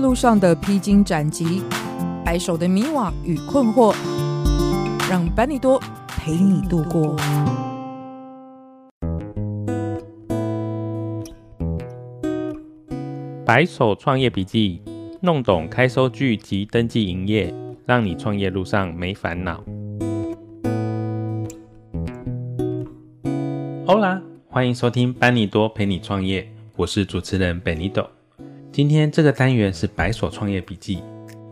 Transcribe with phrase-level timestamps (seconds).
[0.00, 1.62] 路上的披荆斩棘，
[2.24, 3.94] 白手的迷惘与困惑，
[5.10, 7.14] 让班尼多陪你度过。
[13.44, 14.80] 白手创业笔记，
[15.20, 17.52] 弄懂开收据及登记营业，
[17.84, 19.62] 让你创业路上没烦恼。
[23.86, 28.06] Hola，欢迎收听班尼多陪你创业，我是主持人 Benito。
[28.72, 31.02] 今天这个单元是白所创业笔记，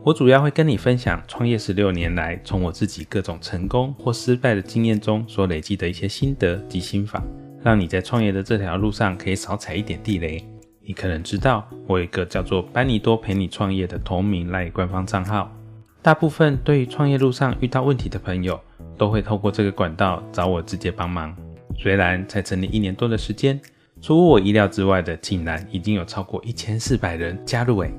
[0.04, 7.20] 我主要会跟你分享创业十六年来，从我自己各种成功或失败的经验中所累积的一些心得及心法，
[7.60, 10.48] 让你在创业的这条路上可以少踩一点地雷。
[10.80, 15.52] 你可能知道，我有一个叫做班尼多陪你创业的同名赖官方账号。
[16.00, 18.58] 大部分对于创业路上遇到问题的朋友，
[18.96, 21.36] 都会透过这个管道找我直接帮忙。
[21.76, 23.60] 虽然才成立一年多的时间，
[24.00, 27.92] 出乎我意料之外的，竟然已经有超过一千四百人加入诶。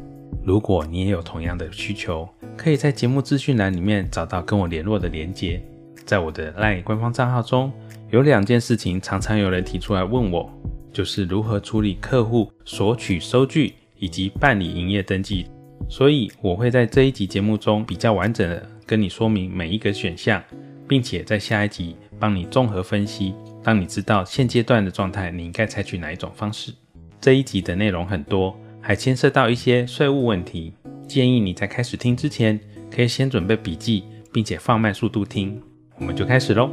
[0.44, 5.62] 如果你也有同样的需求，可以在节目资讯栏里面找到跟我联络的连接。
[6.06, 7.72] 在我的 LINE 官方账号中，
[8.10, 10.50] 有两件事情常常有人提出来问我，
[10.92, 15.48] 就是如何处理客户索取收据以及办理营业登记。
[15.88, 20.42] 所以我会在这一集节目中比较完整的跟你说明每一个选项，
[20.88, 23.34] 并且在下一集帮你综合分析。
[23.62, 26.74] 当你知道现阶段的状态，你应该采取哪一种方式？
[27.20, 30.74] 这一集的内容很多，还牵涉到一些税务问题，
[31.08, 32.58] 建议你在开始听之前，
[32.90, 35.62] 可以先准备笔记，并且放慢速度听。
[35.98, 36.70] 我们就开始喽。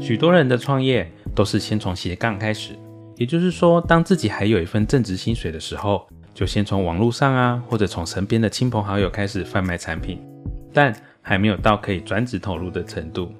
[0.00, 2.76] 许多人的创业都是先从斜杠开始，
[3.16, 10.20] 也就是说，当自己还有一份正职薪水的时候，就先从网络上啊，或者从身边的亲朋好友开始贩卖产品，
[10.72, 10.92] 但
[11.22, 13.32] 还没有到可以转职投入的程度，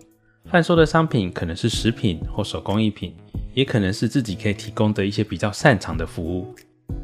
[0.45, 3.15] 贩售的商品可能是食品或手工艺品，
[3.55, 6.55] 也可能是自己可以提供的一些比较擅长的服务。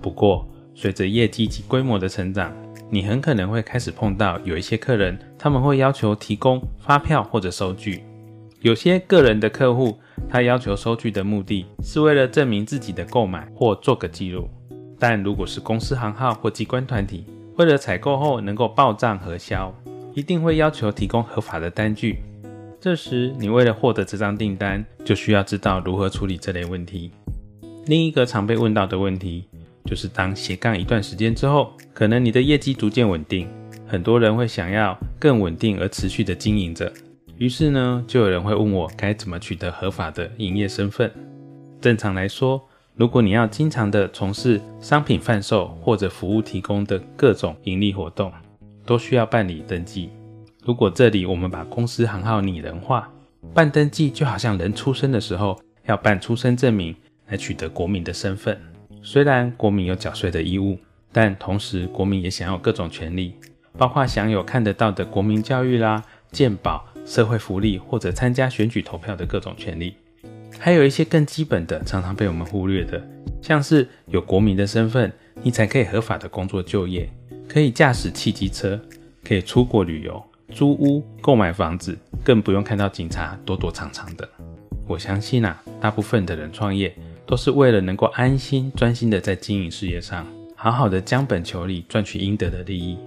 [0.01, 2.55] 不过，随着业绩及规模的成长，
[2.91, 8.03] 你很可能会开始碰到有一些客人，他们会要求提供发票或者收据。
[8.61, 9.99] 有些个人的客户，
[10.29, 14.49] 他要求收据的目的是为了证明自己的购买或做个记录。
[14.99, 17.27] 但如果是公司行号或机关团体，
[17.57, 19.73] 为了采购后能够报账核销。
[20.17, 22.21] 一定会要求提供合法的单据，
[22.81, 27.11] 这时你为了获得这张订单，就需要知道如何处理这类问题。
[27.85, 29.45] 另一个常被问到的问题，
[29.85, 33.47] 就是当斜杠一段时间之后，可能你的业绩逐渐稳定，
[33.87, 36.91] 很多人会想要更稳定而持续的经营着，
[37.37, 41.13] 于是呢，就有人会问我该怎么取得合法的营业身份。
[41.79, 48.33] 正常来说，如果你要经常的从事商品贩售或者服务提供的各种盈利活动，
[48.87, 50.11] 都需要办理登记。
[50.65, 53.11] 如果这里我们把公司行号拟人化，
[53.53, 56.95] 办登记就好像人出生的时候要办出生证明
[57.29, 58.61] 来取得国民的身份。
[59.03, 60.79] 虽然国民有缴税的义务，
[61.13, 63.35] 但同时国民也享有各种权利，
[63.79, 66.03] 包括享有看得到的国民教育啦、
[66.33, 69.95] 健保、社会福利或者参加选举投票的各种权利。
[70.59, 73.01] 还有一些更基本的，常常被我们忽略的，
[73.41, 77.09] 像是有国民的身份，你才可以合法的工作就业。
[77.49, 78.81] 可以驾驶汽机车，
[79.25, 84.29] 可以出国旅游、租屋、购买房子，更不用看到警察躲躲藏藏的。
[84.87, 92.99] 我相信啊，大部分的人创业都是为了能够安心、专心的在经营事业上，好好的将本求利，赚取应得的利益。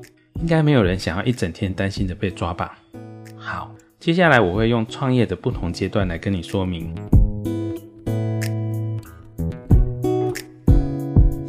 [0.41, 2.79] 应该没有人想要一整天担心的被抓吧？
[3.37, 6.93] 好，接下来我会用创业的不同阶段来跟你说明。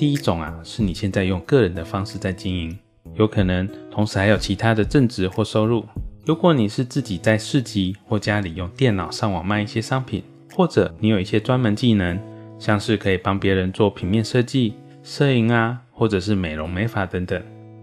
[0.01, 2.79] 第一种啊，是你现在用个人的方式在经营，
[3.17, 5.85] 有可能同时还有其他的正职或收入。
[6.25, 10.23] 如果你是自己在市集或家里用电脑上网卖一些商品，
[10.55, 12.19] 或者你有一些专门技能，
[12.59, 17.43] 像是可以帮别人做平面设计、摄影啊，或者是美容美发等等，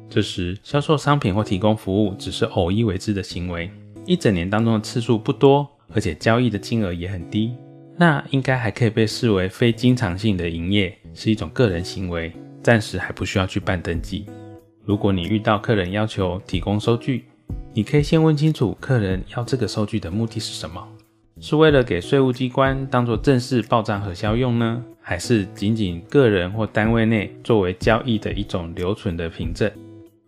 [0.10, 3.70] 这时销售商品或提供服务只是偶一为之的行为，
[4.08, 7.54] 一整年当中的次数不多，而且交易的金额也很低。
[8.00, 12.32] 那应该还可以被视为非经常性的营业，是一种个人行为，
[12.62, 14.28] 暂时还不需要去办登记。
[14.86, 17.26] 如果你遇到客人要求提供收据，
[17.74, 20.88] 你可以先问清楚客人要这个收据的目的是什么。
[21.40, 29.72] 是为了给税务机关当做正式报账核销用呢，还是仅仅个人或单位内作为交易的一种留存的凭证？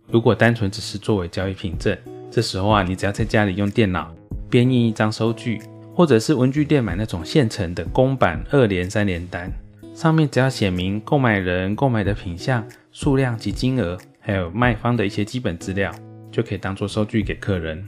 [0.10, 1.96] 如果单纯只是作为交易凭证，
[2.32, 4.12] 这时候啊，你只要在家里用电脑
[4.50, 5.62] 编印一张收据，
[5.94, 9.52] 或者是文具店买那种现成的公版二联、三联单，
[10.00, 15.94] 上面只要写明购买人、购买的品项、数量及金额，还有卖方的一些基本资料，
[16.32, 17.86] 就可以当做收据给客人。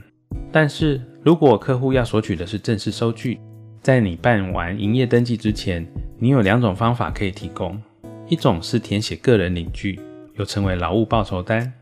[0.52, 3.40] 但是如果客户要索取的是正式收据，
[3.80, 5.86] 在你办完营业登记之前，
[6.18, 7.80] 你有两种方法可以提供，
[8.28, 9.98] 一种是填写个人领据，
[10.34, 11.72] 又称为劳务报酬单。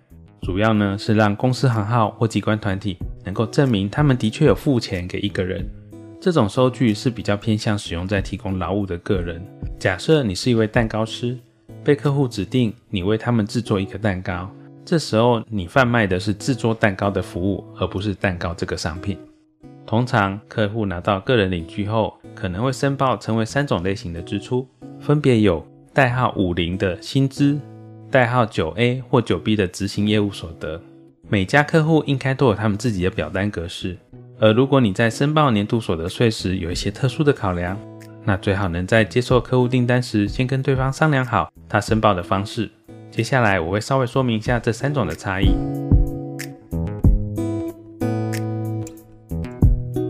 [0.42, 5.68] 主要呢是让公司行号或机关团体能够证明他们的确有付钱给一个人。
[6.20, 9.42] 这种收据是比较偏向使用在提供劳务的个人。
[9.78, 11.34] 假设你是一位蛋糕师，
[11.82, 14.50] 被客户指定你为他们制作一个蛋糕，
[14.84, 19.16] 这时候你贩卖的是制作蛋糕的服务，而不是蛋糕这个商品。
[19.86, 24.68] 通常客户拿到个人领据后，可能会申报成为三种类型的支出，
[25.00, 27.58] 分别有代号五零的薪资。
[28.10, 30.82] 代号九 A 或九 B 的执行业务所得，
[31.30, 33.96] 每家客户应该都有他们自己的表单格式。
[34.42, 37.78] 而如果你在申报年度所得税时有一些特殊的考量，
[38.24, 42.70] 那最好能在接受客户订单时先跟对方商量好他申报的方式。
[43.10, 45.50] 接下来我会稍微说明一下这三种的差异。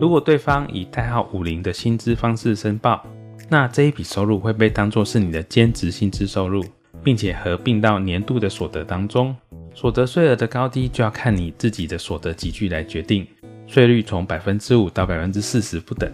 [0.01, 3.05] 如果对方以代号五零的薪资方式申报，
[3.49, 6.65] 那这一笔收入会被当作是你的兼职薪资收入。
[7.03, 9.35] 并且合并到年度的所得当中，
[9.75, 13.27] 所得税额的高低就要看你自己的所得级距来决定，
[13.73, 16.11] 税率从百分之五到百分之四十不等。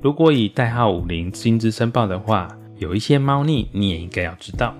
[0.00, 2.46] 如果以代号五零薪资申报的话，
[2.78, 4.72] 有一些猫腻你也应该要知道。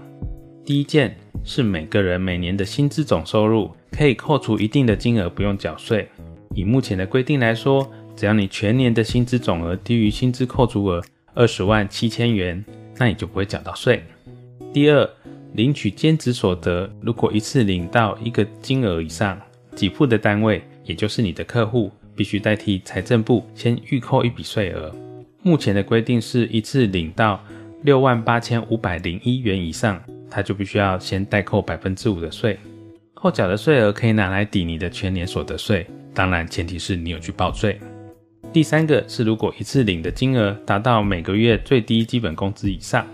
[0.65, 6.09] 第一件是每个人每年的薪资总收入可以扣除一定的金额不用缴税。
[6.55, 11.03] 以目前的规定来说，只要你全年的薪资总额低于薪资扣除额
[11.35, 12.65] 二十万七千元，
[12.97, 14.05] 那你就不会缴到税。
[14.73, 15.11] 第二。
[15.55, 19.37] 领取兼职所得，如果一次领到一个金额以上，
[19.75, 24.95] 给付的单位，也就是你的客户，必须代替财政部先预扣一笔税额。
[25.43, 27.43] 目前的规定是一次领到
[27.83, 32.59] 六万八千五百零一元以上，他就必须要先代扣百分之五的税。
[33.15, 37.79] 扣缴的税额可以拿来抵你的全年所得税，当然前提是你有去报税。
[38.53, 43.07] 第三个是，如果一次领的金额达到每个月最低基本工资以上。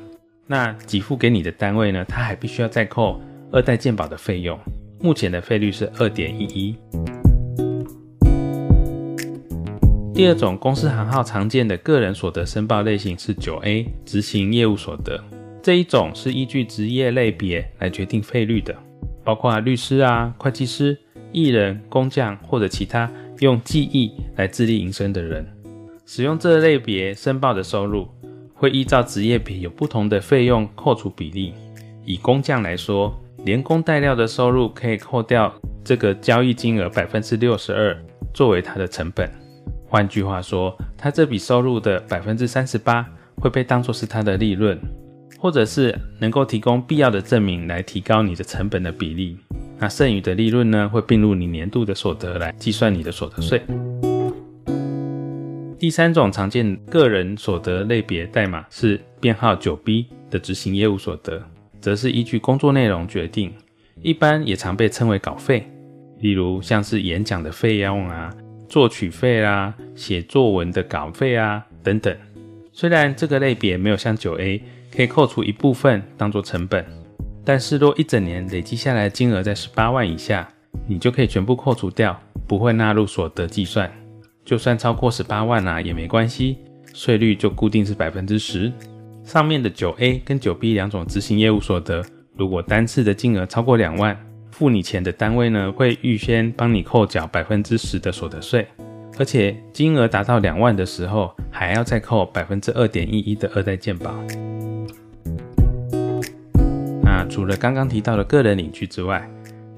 [0.46, 3.20] 那给付给你的单位呢，他还必须要再扣
[3.50, 4.58] 二代健保的费用，
[5.00, 6.76] 目前的费率是二点一一。
[10.16, 15.22] 第二种公司行号常见的个人所得申报类型是九 A 执行业务所得，
[15.62, 18.74] 这一种是依据职业类别来决定费率的，
[19.22, 20.98] 包括律师啊、会计师、
[21.32, 25.46] 艺人、工匠或者其他用技艺来自力营生的人，
[26.06, 28.08] 使用这类别申报的收入。
[28.54, 31.52] 会依照职业别有不同的费用扣除比例。
[32.06, 33.14] 以工匠来说，
[33.44, 35.54] 连工带料的收入可以扣掉
[35.84, 37.94] 这个交易金额百分之六十二，
[38.32, 39.30] 作为它的成本。
[39.88, 43.06] 换句话说，他这笔收入的百分之三十八
[43.36, 44.78] 会被当作是他的利润，
[45.38, 49.38] 或者是能够提供必要的证明来提高你的成本的比例。
[49.78, 53.62] 那剩余的利润呢，会并入你年度的所得来计算你的所得税。
[55.78, 61.40] 第三种常见个人所得类别代码是编号九 B 的执行业务所得，
[61.80, 63.52] 则是依据工作内容决定，
[64.00, 65.70] 一般也常被称为稿费，
[66.20, 68.34] 例如像是演讲的费用啊、
[68.68, 72.16] 作曲费啊、写作文的稿费啊等等。
[72.72, 74.62] 虽然这个类别没有像九 A
[74.94, 76.84] 可以扣除一部分当做成本，
[77.44, 80.48] 但是若一整年累积下来的金额在十八万以下，
[80.86, 83.90] 你就可以全部扣除掉，不会纳入所得计算。
[84.44, 86.58] 就算超过十八万啊，也没关系，
[86.92, 88.72] 税率就固定是百分之十。
[89.24, 92.04] 上面的九 A 跟九 B 两种执行业务所得，
[92.36, 94.16] 如果单次的金额超过两万，
[94.58, 98.66] 付你钱的单位呢，会预先帮你扣缴百分之十的所得税，
[99.18, 104.14] 而且金额达到两万的时候，还要再扣百分之二点一一的二代健保。
[107.02, 109.28] 那除了刚刚提到的个人领据之外，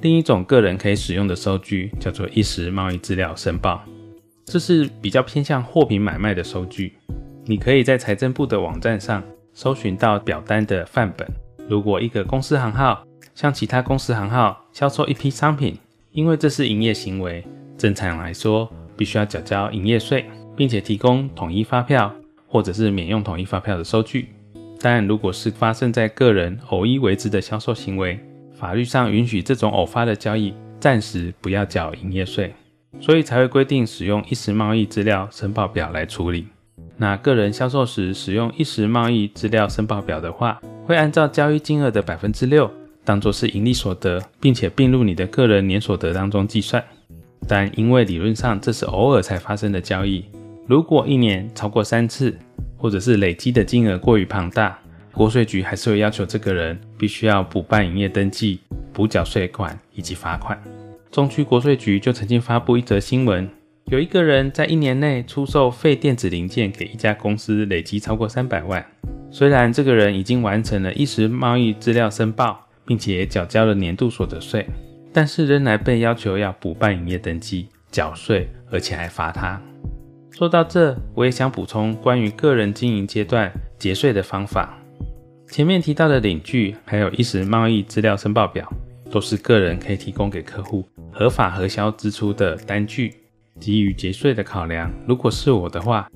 [0.00, 3.82] 另一种个人可以使用的收据叫做一时贸易资料申报。
[4.44, 6.92] 这是比较偏向货品买卖的收据，
[7.46, 9.20] 你可以在财政部的网站上
[9.52, 11.28] 搜寻到表单的范本。
[11.68, 13.04] 如果一个公司行号
[13.38, 15.78] 向其他公司行号销售一批商品，
[16.10, 22.12] 因为这是营业行为，正常来说必须要缴交营业税，并且提供统一发票
[22.48, 24.30] 或者是免用统一发票的收据。
[24.80, 28.18] 但如果是发生在个人偶一为之的销售行为，
[28.58, 32.52] 法律上允许这种偶发的交易暂时不要缴营业税。
[32.98, 36.48] 所以才会规定使用一时贸易资料申报表来处理。
[36.96, 42.68] 那个人销售时使用一时贸易资料申报表的话，会按照交易金额的百分之六
[43.08, 46.84] 当做是盈利所得，并且并入你的个人年所得当中计算。
[47.48, 50.26] 但因为理论上这是偶尔才发生的交易，
[50.66, 52.36] 如果一年超过三次，
[52.76, 54.78] 或者是累积的金额过于庞大，
[55.10, 58.60] 国税局还是会要求这个人必须要补办营业登记、
[58.92, 60.62] 补缴税款以及罚款。
[61.10, 63.48] 中区国税局就曾经发布一则新闻。
[63.86, 68.84] 有一个人在一年内出售废电子零件给一家公司，累积超过三百万。
[69.30, 74.66] 虽然这个人已经完成了一时贸易资料申报，并且缴交了年度所得税，
[75.12, 79.60] 但是仍然被要求要补办营业登记、缴税，而且还罚他。
[80.30, 84.78] 说到这，我也想补充关于个人经营阶段节税的方法。
[85.50, 88.66] 前面提到的领据，还有一时贸易资料申报表，
[89.10, 93.14] 都是个人可以提供给客户合法核销支出的单据。
[93.60, 96.08] 基于节税的考量，如果是我的话，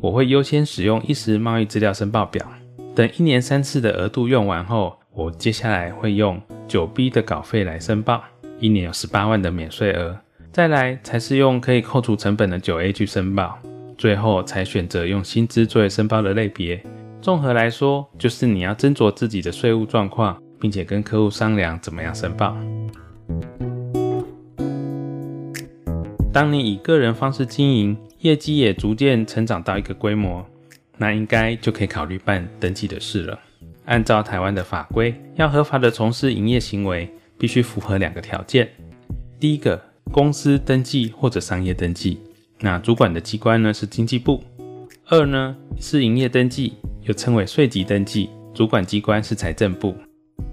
[0.00, 2.46] 我会优先使用一时贸易资料申报表。
[2.94, 8.24] 等一年三次的额度用完后，我接下来会用九 B 的稿费来申报，
[8.58, 10.18] 一年有十八万的免税额。
[10.50, 13.58] 再来才是用可以扣除成本的九 A 去申报，
[13.98, 16.82] 最后才选择用薪资作为申报的类别。
[17.20, 22.56] 综合来说，就是你要斟酌自己的税务状况，并且跟客户商量怎么样申报。
[26.32, 30.42] 当你以个人方式经营，业绩也逐渐成长到一个规模，
[30.96, 33.38] 那应该就可以考虑办登记的事了。
[33.90, 38.68] 按照台湾的法规，要合法的从事营业行为，必须符合两个条件：
[39.40, 39.82] 第一个，
[40.12, 42.20] 公司登记或者商业登记，
[42.60, 44.40] 那主管的机关呢是经济部；
[45.08, 49.96] 二呢是营业登记，又称为税籍登记，主管机关是财政部。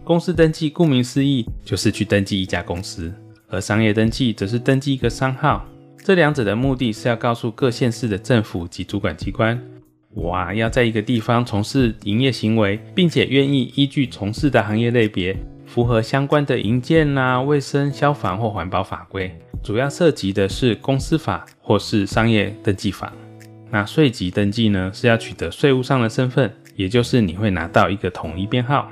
[0.03, 3.13] 公司登记顾名思义，就是去登记一家公司。
[3.50, 5.63] 而商业登记则是登记一个商号，
[6.03, 9.62] 这两者的目的是要告诉各县市的政府及主管机关，
[10.14, 19.32] 我啊要在一个地方从事营业行为，并且愿意依据从事的行业类别，符合相关的营建啊、卫生、消防或环保法规，
[19.64, 23.14] 主要涉及的是公司法或是商业登记法。
[23.70, 28.90] 那税籍登记呢，是要取得税务上的身份，也就是你会拿到一个统一编号，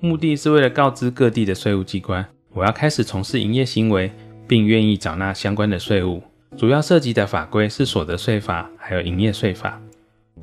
[0.00, 2.26] 目的是为了告知各地的税务机关。
[2.54, 4.10] 我要开始从事营业行为，
[4.48, 6.22] 并愿意缴纳相关的税务，
[6.56, 9.78] 主要涉及的法规是所得税法，还有营业税法。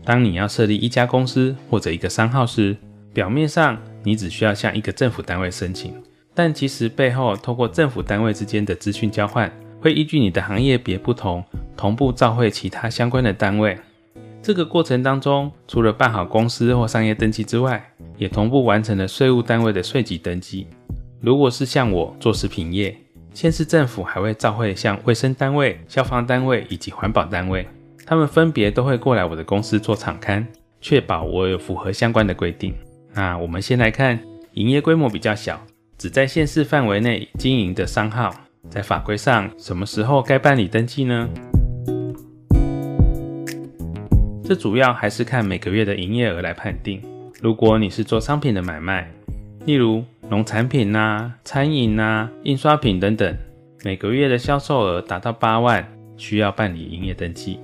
[0.05, 2.75] 当你要设立一家公司或者一个商号时，
[3.13, 5.93] 表面上你只需要向一个政府单位申请，
[6.33, 11.43] 但其实背后透过政府单位之间的资讯交换，会依据你的行业别不同，
[11.77, 13.77] 同步召会其他相关的单位。
[14.41, 17.81] 这个过程当中，除了办好公司或商业登记之外，
[18.17, 20.67] 也同步完成了税务单位的税籍登记。
[21.21, 22.93] 如果是像我做食品业，
[23.33, 27.65] 县市政府还会召会像卫生单位、消防单位以及环保单位，
[28.05, 30.45] 他们分别都会过来我的公司做场勘，
[30.81, 32.73] 确保我有符合相关的规定。
[33.13, 34.19] 那我们先来看
[34.53, 35.61] 营业规模比较小，
[35.97, 38.33] 只在县市范围内经营的商号，
[38.69, 41.29] 在法规上什么时候该办理登记呢？
[44.43, 47.01] 这主要还是看每个月的营业额来判定。
[47.41, 49.09] 如果你是做商品的买卖，
[49.65, 53.37] 例如农产品呐、餐饮呐、印刷品等等，
[53.85, 57.57] 每个月的销售额达到八万，需要办理营业登记。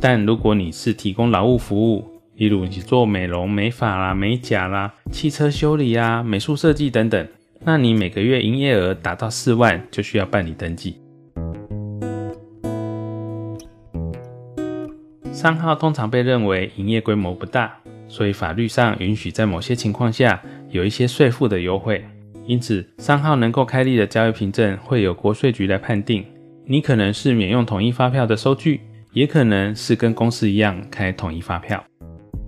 [0.00, 2.04] 但如果你是提供劳务服务，
[2.36, 7.26] 例如你做美容美发啦、美甲啦、汽车修理啊、美术设计等等，
[7.64, 10.98] 那你每个月营业额达到四万，就需要办理登记。
[15.32, 17.74] 商号通常被认为营业规模不大，
[18.08, 20.42] 所以法律上允许在某些情况下。
[20.70, 22.04] 有一些税负的优惠，
[22.46, 26.24] 因此商号能够开立的交易凭证会由国税局来判定。
[26.66, 28.80] 你可能是免用统一发票的收据，
[29.14, 31.82] 也可能是跟公司一样开统一发票。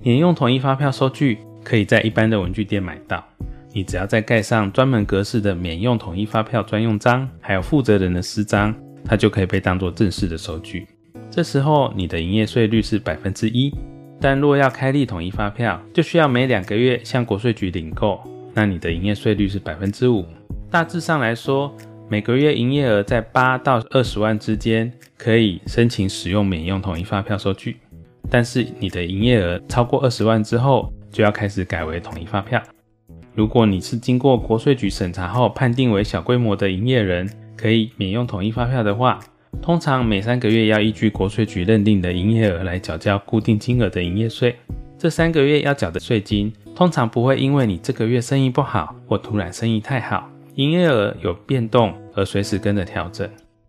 [0.03, 3.25] 免用统一发票收据可以在一般的文具店买到，
[3.73, 10.87] 你只要再盖上专门格式的免用统一发票专用章，还有负责人的私章，它就可以被当作正式的收据。
[11.31, 13.73] 这时候你的营业税率是百分之一。
[14.19, 18.19] 但若要开立统一发票，就需要每两个月向国税局领购，
[18.55, 20.25] 那你的营业税率是百分之五。
[20.71, 21.71] 大致上来说，
[22.09, 27.79] 每个月营业额在八到二十万之间，可以申请使用免用统一发票收据。
[28.31, 32.63] 但是你的营业额超过二十万之后，就要开始改为统一发票。
[33.35, 39.19] 如果你是经过国税局审查后判定为小规模的营业人，可以免用统一发票的话，
[39.61, 44.55] 通常每三个月要依据国税局认定的营业额来缴交固定金额的营业税。
[44.97, 53.29] 这三个月要缴的税金，通常不会因为你这个月生意不好或突然生意太好，营业额有变动而随时跟着调整。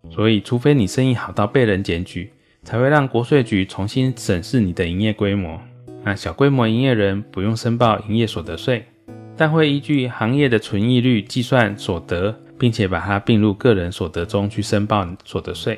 [0.10, 2.32] 所以，除非你生意好到被人检举，
[2.64, 5.60] 才会让国税局重新审视你的营业规模。
[6.04, 8.86] 那小规模营业人不用申报营业所得税，
[9.36, 15.78] 但会依据行业的存益率计算所得，并且把它并入个人所得中去申报所得税。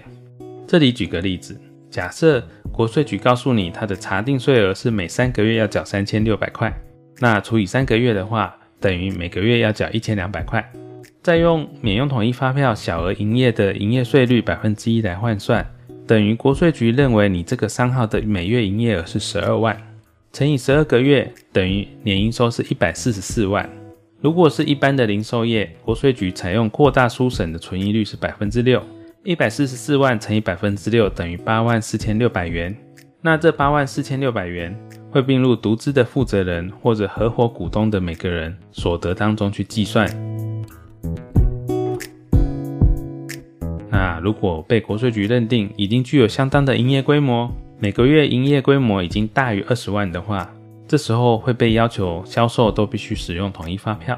[0.67, 6.71] 这里举个例子，假设国税局告诉你，它的查定税额是每三个月要缴三千六百块，
[7.17, 10.63] 那除以三个月的话，等于每个月要缴一千两百块。
[11.21, 15.65] 再用免用统一发票小额营业的营业税率百分之一来换算，
[16.07, 19.77] 等于国税局认为你这个商号的每月营业额是十二万，
[20.31, 23.69] 乘以十二个月，等于年营收是一百四十四万。
[24.21, 28.81] 如果是一般的零售业，国税局采用扩大书审的存疑率是百分之六。
[29.23, 32.75] 一百四十四万乘以百分之六等于八万四千六百元。
[33.21, 34.73] 那这八万四千六百元
[35.11, 40.07] 会并入独资的负责人或者合伙股东的每个人所得当中去计算。
[43.89, 50.49] 那如果被国税局认定已经具有相当的营业规模，每个月营业规模已经大于二十万的话，
[50.87, 54.17] 这时候会被要求销售都必须使用统一发票。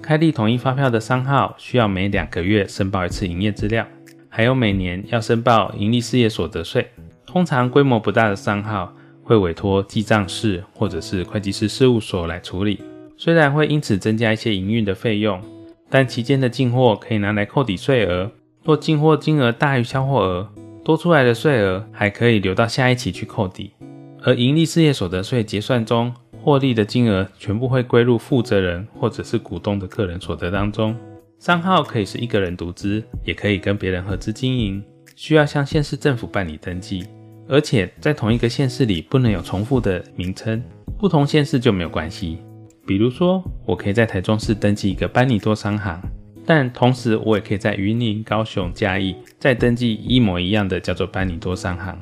[0.00, 3.84] 开立统一发票的商号需要每两个月申报一次营业资料。
[4.30, 6.86] 还有每年要申报盈利事业所得税。
[7.26, 12.80] 通常规模不大的商号会委托记账室或者是会计师事务所来处理。
[13.16, 15.40] 虽然会因此增加一些营运的费用，
[15.90, 18.30] 但期间的进货可以拿来扣抵税额。
[18.64, 20.48] 若进货金额大于销货额，
[20.84, 23.72] 多出来的税额还可以留到下一期去扣抵。
[24.22, 26.12] 而营利事业所得税结算中
[26.42, 30.96] 获利的金额全部会归入负责人或者是股东的个人所得当中。
[31.38, 34.82] 商号可以是一个人独资，也可以跟别人合资经营，
[35.14, 37.06] 需要向县市政府办理登记，
[37.48, 40.60] 而且在同一个县市里不能有重复的名称，
[40.98, 42.38] 不同县市就没有关系。
[42.84, 46.02] 比如说，我可以在台中市登记一个班尼多商行，
[46.48, 51.94] 但同时我也可以在云林、高雄、嘉义再登记一模一样的叫做班尼多商行。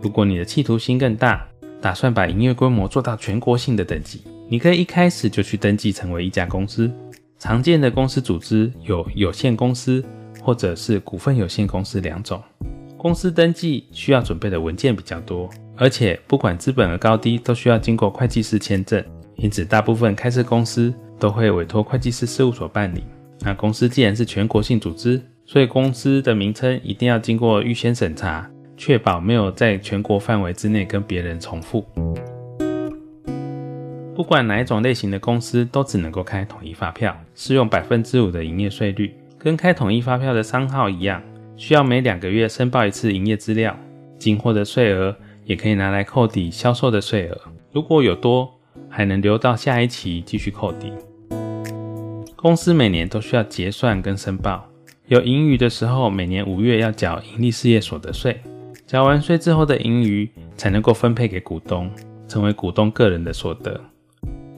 [0.00, 1.46] 如果你的企图心更大，
[1.80, 6.90] 打算把营业规模做到全国性的等级，你可以一开始就去登记成为一家公司。
[7.38, 10.04] 常见的公司组织有有限公司
[10.40, 12.42] 或者是股份有限公司两种。
[12.98, 19.00] 公司登记需要准备的文件比较多，而且不管资本额高低都需要经过会计师签证，
[19.36, 23.04] 因此大部分开设公司都会委托会计师事务所办理。
[23.44, 31.84] 那公司既然是全国性组织，所以公司的名称一定要经过预先审查，确保没有在全国范围之内跟别人重复。
[34.14, 41.20] 不管哪一种类型的公司，都只能够开统一发票，适用百分之五的营业税率，跟开统一发票的商号一样，
[41.56, 43.76] 需要每两个月申报一次营业资料。
[44.18, 47.40] 进货的税额也可以拿来扣抵销售的税额，
[47.72, 48.48] 如果有多，
[48.88, 50.92] 还能留到下一期继续扣抵。
[52.42, 54.68] 公司每年都需要结算跟申报，
[55.06, 58.42] 有盈余的时候，每年五月要缴营利事业所得税，
[58.84, 61.88] 缴完税之后的盈余才能够分配给股东，
[62.26, 63.80] 成为股东个人的所得。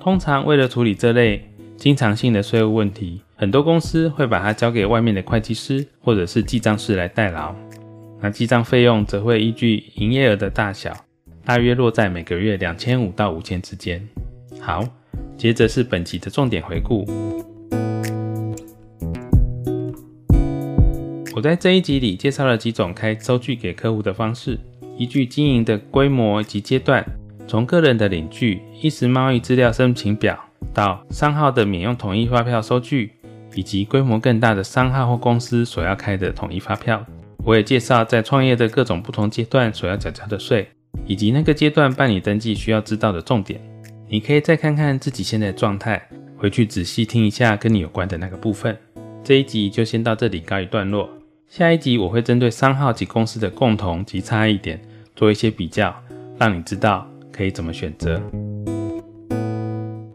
[0.00, 7.54] 通常为了处理这类经常性的税务问题，很多公司会把它交给外面的会计师或者是记账师来代劳。
[8.18, 10.96] 那记账费用则会依据营业额的大小，
[11.44, 14.02] 大约落在每个月两千五到五千之间。
[14.58, 14.82] 好，
[15.36, 17.04] 接着是本集的重点回顾。
[21.34, 24.56] 我在这一集里介绍了几种开收据给客户的方式，
[24.96, 27.04] 依据经营的规模及阶段。
[27.48, 30.38] 从个人的领据、一时贸易资料申请表，
[30.72, 33.10] 到商号的免用统一发票收据，
[33.56, 37.04] 以及规模更大的商号或公司所要开的统一发票，
[37.44, 40.68] 我也介绍在创业的各种不同阶段所要缴交的税，
[41.04, 43.60] 以及那个阶段办理登记需要知道的重点。
[44.08, 46.00] 你可以再看看自己现在的状态，
[46.36, 48.78] 回去仔细听一下跟你有关的那个部分。
[49.24, 51.08] 这一集就先到这里告一段落，
[51.48, 54.80] 下一集我会针对商号及公司的共同及差异点
[55.14, 55.94] 做一些比较，
[56.38, 57.08] 让你知道。
[57.36, 58.22] 可以怎么选择？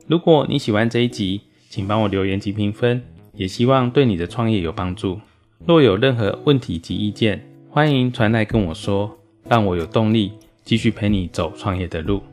[0.08, 5.20] 如果你喜欢这一集，请帮我留言及评分，也希望对你的创业有帮助。
[5.68, 9.18] 若有任何问题及意见，欢迎传来跟我说，
[9.50, 10.32] 让我有动力
[10.64, 12.24] 继续陪你走创业的路。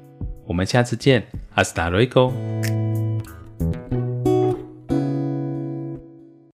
[0.46, 2.32] 我们下次见，Hasta luego。